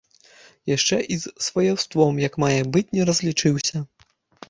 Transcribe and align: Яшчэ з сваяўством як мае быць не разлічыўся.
Яшчэ 0.75 0.97
з 1.21 1.33
сваяўством 1.49 2.13
як 2.27 2.41
мае 2.47 2.59
быць 2.73 2.87
не 2.97 3.09
разлічыўся. 3.15 3.89